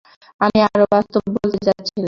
[0.41, 1.99] আমি আরো বাস্তব বলতে যাচ্ছিলাম।